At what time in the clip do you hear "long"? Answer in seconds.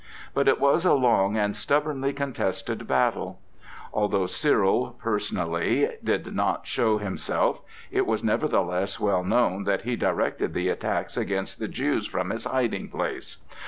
0.95-1.37